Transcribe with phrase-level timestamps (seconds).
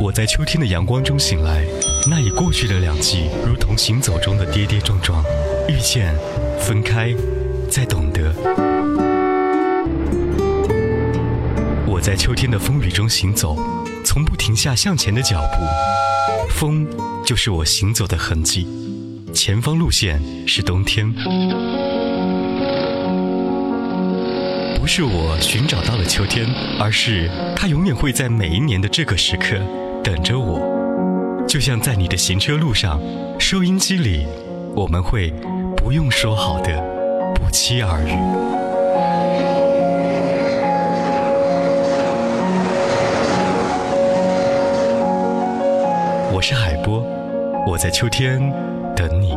[0.00, 1.62] 我在秋天的阳光中醒来，
[2.08, 5.22] 那已过去的两季，如同行走中的跌跌撞撞，
[5.68, 6.14] 遇见，
[6.58, 7.14] 分开，
[7.68, 8.32] 再懂得。
[11.86, 13.54] 我在秋天的风雨中行走，
[14.02, 16.88] 从不停下向前的脚步，风
[17.22, 18.66] 就是我行走的痕迹，
[19.34, 21.12] 前方路线是冬天。
[24.80, 26.46] 不是我寻找到了秋天，
[26.78, 29.60] 而是它永远会在每一年的这个时刻。
[30.02, 30.58] 等着我，
[31.46, 33.00] 就像在你的行车路上，
[33.38, 34.26] 收音机里，
[34.74, 35.30] 我们会
[35.76, 36.82] 不用说好的
[37.34, 38.12] 不期而遇。
[46.32, 47.04] 我是海波，
[47.66, 48.40] 我在秋天
[48.96, 49.36] 等你。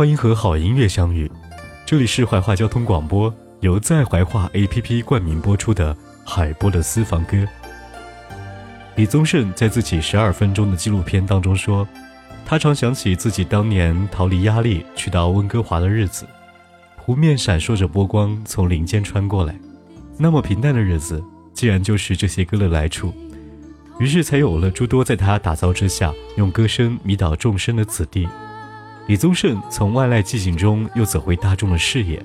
[0.00, 1.30] 欢迎和好音乐相遇，
[1.84, 7.36] 这里是怀化交通广播，由在怀化 APP 冠名播出的海波的私房歌。
[8.96, 11.86] 李宗盛在自己十二分钟的纪录片当中说，
[12.46, 16.24] 他常想起自己当年逃离压力去到温哥华的日子，
[16.96, 19.54] 湖面闪烁着波光从林间穿过来，
[20.16, 23.12] 那么平淡的日子，竟然就是这些歌的来处，
[23.98, 28.26] 于是才有了诸多在他打造之下用歌声迷倒众生的子弟。
[29.10, 32.24] 李宗盛从万籁寂静中又走回大众的视野，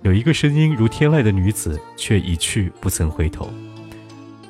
[0.00, 3.50] 有一个声音如天籁的女子，却一去不曾回头。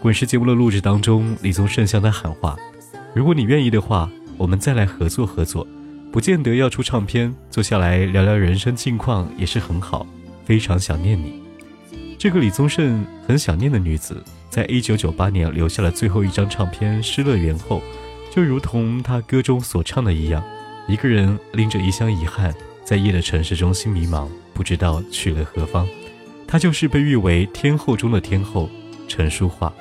[0.01, 2.57] 滚石节目的录制当中，李宗盛向他喊话
[3.13, 5.67] ：“如果你愿意的话，我们再来合作合作，
[6.13, 10.07] 不见得要出唱片，坐下来聊聊人生近况也是很好。
[10.45, 11.43] 非常想念你。”
[12.17, 17.83] 这个李宗盛很想念的女子，在一九九八年留下了最后一张唱片《失乐园》后，
[18.31, 20.41] 就如同他歌中所唱的一样。
[20.87, 22.55] 一个人拎着一箱遗憾，
[22.85, 25.89] 在夜的城市中心迷茫，不知道去了何方。
[26.47, 28.69] 他就是被誉为天后中的天后，
[29.09, 29.73] 陈淑桦。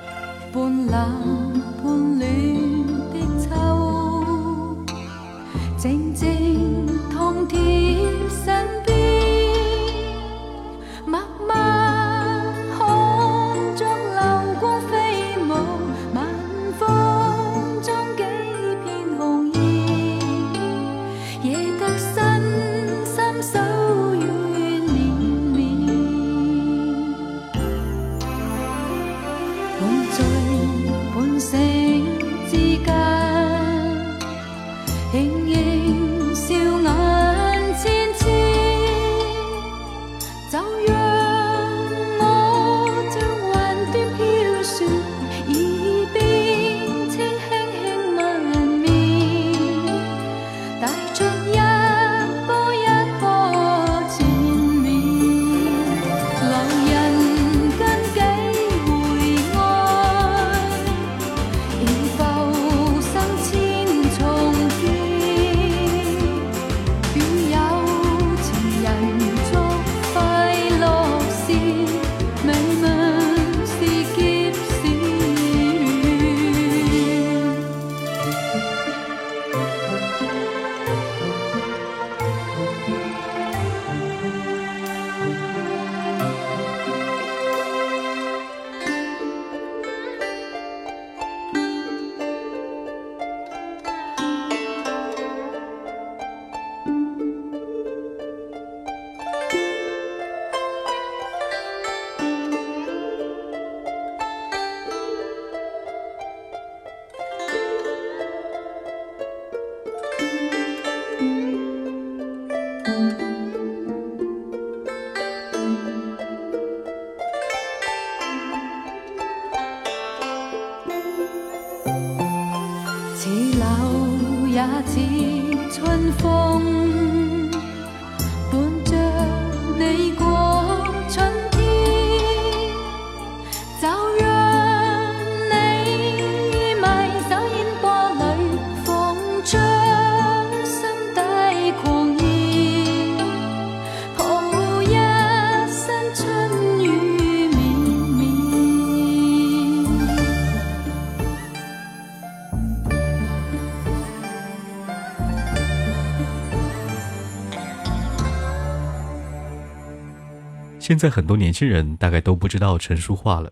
[160.86, 163.50] 现在很多年轻人大概都不知道陈淑桦了。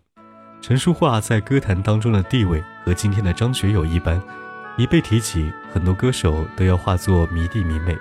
[0.61, 4.21] 陈淑桦在歌坛当中的地位和今天的张学友一般，
[4.77, 7.97] 一被提起，很多歌手都要化作迷弟迷妹。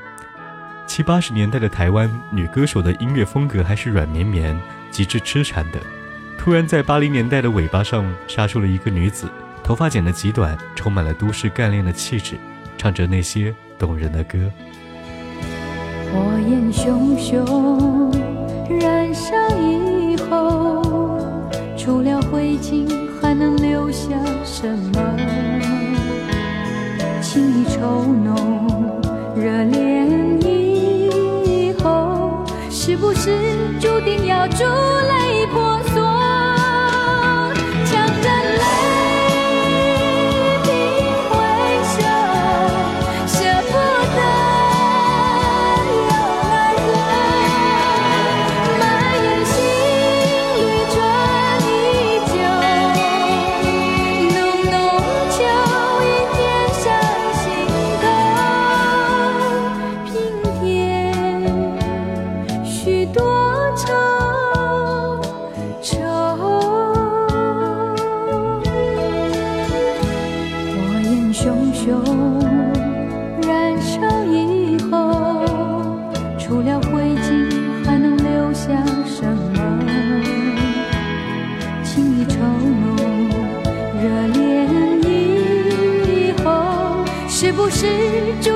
[0.86, 4.54] 七八十年代的台湾女歌手的音乐风格还是软绵绵、
[4.90, 5.80] 极致痴缠的，
[6.36, 9.30] 突然在八零年代的尾巴上杀出了一个女子，
[9.64, 12.36] 头发剪得极短，充满了都市干练的气质，
[12.76, 14.38] 唱着那些动人的歌。
[16.12, 18.12] 火焰熊熊
[18.78, 20.82] 燃烧以后，
[21.76, 22.86] 除了灰烬
[23.20, 24.08] 还能留下
[24.44, 25.00] 什么？
[27.20, 29.00] 情意愁浓，
[29.34, 30.06] 热恋
[30.42, 33.30] 以后，是不是
[33.80, 34.64] 注定要珠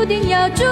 [0.09, 0.63] 定要住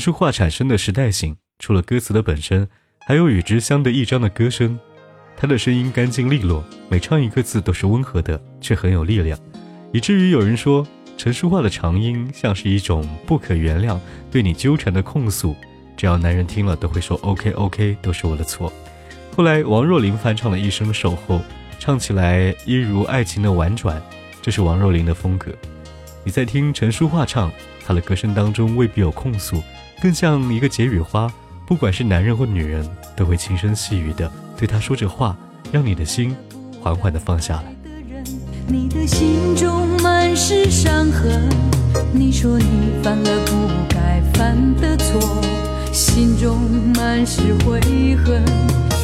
[0.00, 2.66] 陈淑桦产生的时代性，除了歌词的本身，
[3.06, 4.80] 还有与之相得益彰的歌声。
[5.36, 9.38] 她的声音干净利落，每唱一个字都是温和的，却很有力量，
[9.92, 10.88] 以至于有人说
[11.18, 15.54] 陈淑桦的长音像是一种不可原谅对你纠缠的控诉。
[15.98, 18.72] 只要男人听了都会说 OK OK，都是我的错。
[19.36, 21.42] 后来王若琳翻唱了一生守候，
[21.78, 24.02] 唱起来一如爱情的婉转，
[24.40, 25.52] 这是王若琳的风格。
[26.24, 27.52] 你在听陈淑桦唱，
[27.86, 29.62] 她的歌声当中未必有控诉。
[30.00, 31.30] 更像一个解语花，
[31.66, 35.36] 不管是男人或女人，都会轻声细语的对他说着话，
[35.70, 36.34] 让你的心
[36.80, 37.74] 缓缓的放下来。
[38.66, 41.46] 你的心中满是伤痕，
[42.14, 42.64] 你说你
[43.02, 45.20] 犯了不该犯的错，
[45.92, 46.58] 心中
[46.96, 47.80] 满是悔
[48.24, 48.42] 恨。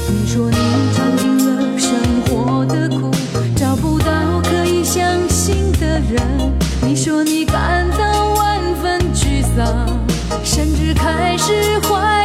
[0.09, 0.57] 你说你
[0.95, 1.91] 尝尽了生
[2.27, 3.11] 活的苦，
[3.55, 6.23] 找不到可以相信的人。
[6.81, 9.86] 你说你感到万分沮丧。
[10.57, 12.16] 甚至开始怀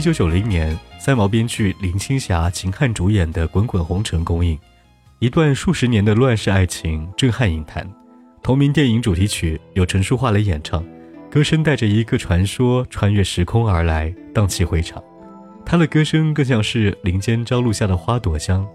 [0.00, 4.58] 一九九零年，三毛编剧、林青霞、秦汉主演的《滚滚红尘》公映，
[5.18, 7.86] 一段数十年的乱世爱情震撼影坛。
[8.42, 10.82] 同名电影主题曲由陈淑桦来演唱，
[11.30, 15.04] 歌声带着一个传说穿越时空而来，荡气回肠。
[15.66, 18.66] 她的歌声更像是林间朝露下的花朵香，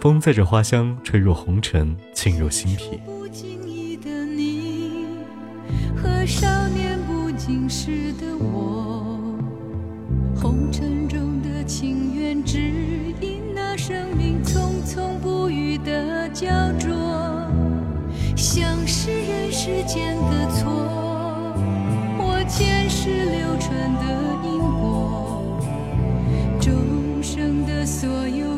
[0.00, 2.98] 风载着花香吹入红尘，沁入心脾。
[3.06, 5.06] 不经意的你
[5.94, 9.03] 和少年不经事的我，
[10.44, 12.58] 红尘中的情缘，只
[13.18, 16.46] 因那生命匆匆不语的焦
[16.78, 16.90] 灼，
[18.36, 20.70] 像是人世间的错，
[22.18, 24.04] 或前世流传的
[24.44, 25.58] 因果，
[26.60, 28.53] 众生的所有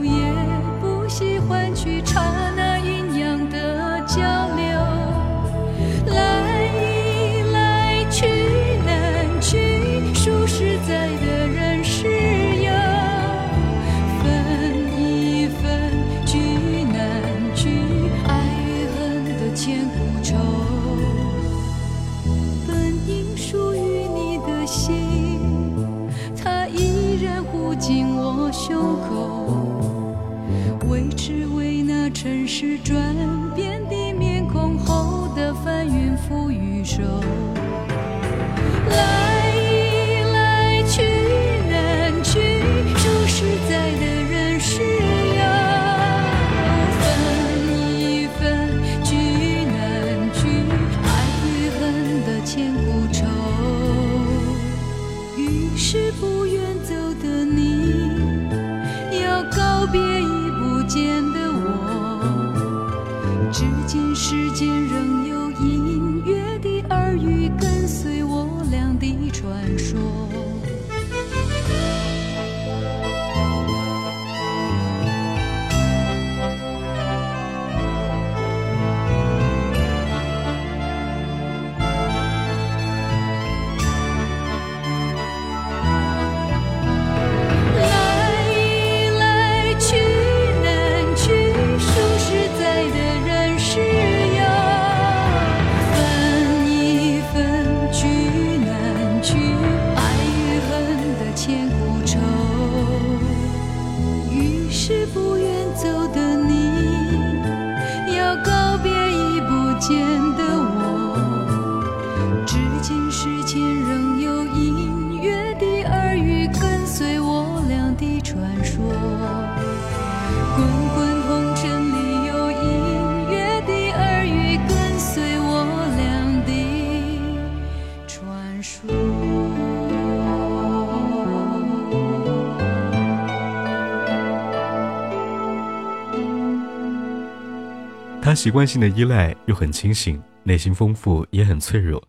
[138.36, 142.06] 习惯性的依赖又很清醒，内心丰富也很脆弱，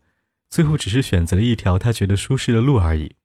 [0.49, 3.15] 最后只是选择了一条他觉得舒适的路而已。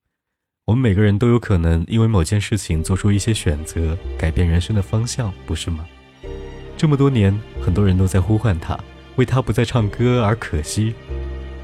[0.66, 5.84] 我们每个人都有可能因为某件事情做出一些选择，改变人生的方向，不是吗？
[6.76, 8.78] 这么多年，很多人都在呼唤他，
[9.16, 10.94] 为他不再唱歌而可惜。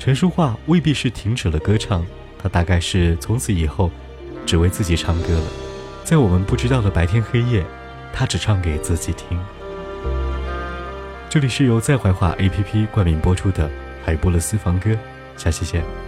[0.01, 2.05] 陈淑桦未必是停止了歌唱，
[2.39, 3.91] 她大概是从此以后
[4.45, 5.47] 只为自己唱歌了。
[6.05, 7.65] 在我们不知道的白天黑夜，
[8.13, 9.39] 她只唱给自己听。
[11.31, 13.69] 这里是由在怀化 APP 冠名播出的
[14.03, 14.91] 《海波的私房歌》，
[15.37, 16.08] 下期见。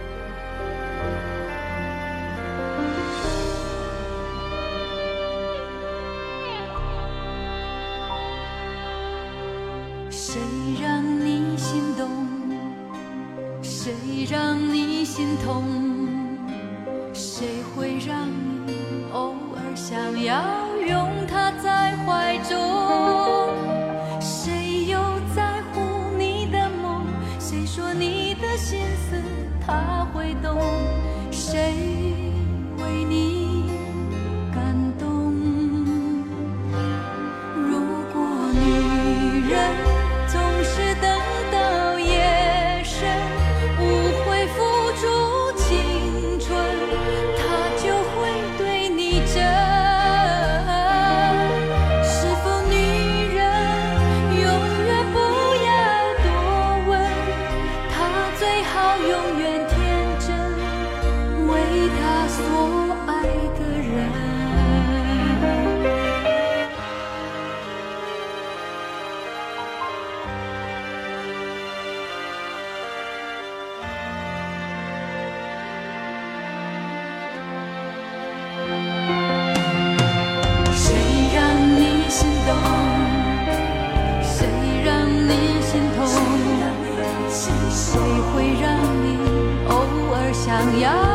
[90.61, 91.10] 朋友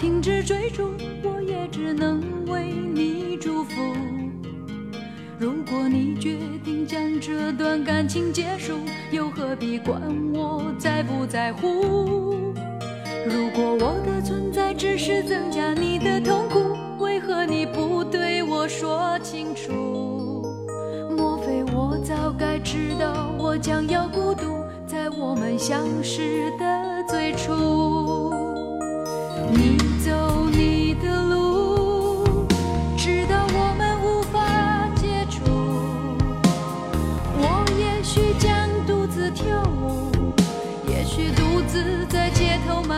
[0.00, 3.94] 停止追逐我也只能为你祝福。
[5.38, 8.78] 如果你决定将这段感情结束
[9.10, 10.00] 又何必管
[10.32, 12.54] 我在不在乎？
[13.26, 20.42] 如果我的存在只是增加你的痛苦为何你不对我说清楚？
[21.14, 27.99] 莫非我早该知道我将要孤独在我们相识的最初？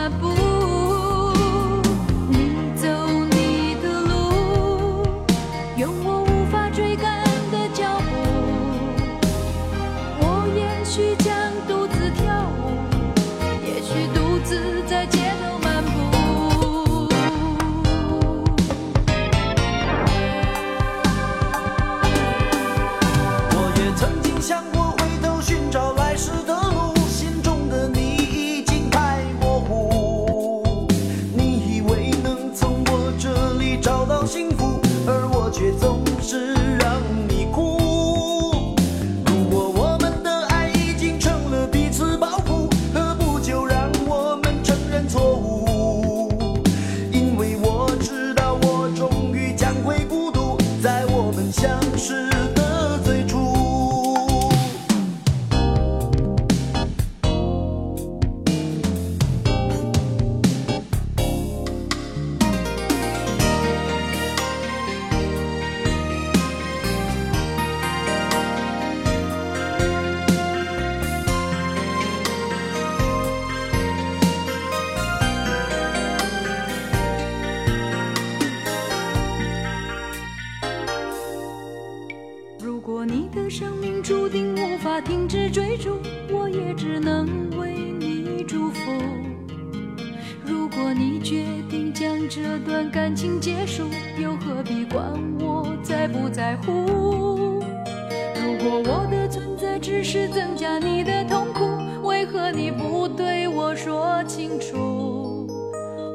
[0.09, 0.52] 不
[84.93, 85.97] 他停止追逐，
[86.31, 87.25] 我也只能
[87.57, 88.91] 为你祝福。
[90.45, 93.85] 如果你决定将这段感情结束，
[94.21, 95.03] 又何必管
[95.39, 97.59] 我在不在乎？
[98.35, 105.47] 如果我的存在只是增加你的痛苦，为何你不对我说清楚？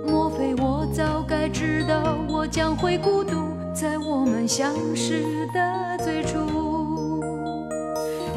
[0.06, 6.47] 莫非我早该知道我将会孤独，在我们相识的最初？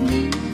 [0.01, 0.50] 你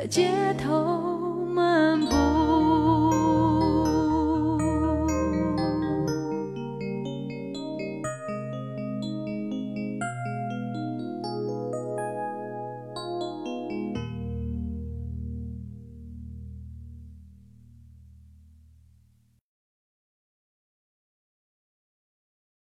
[0.00, 1.09] 在街头。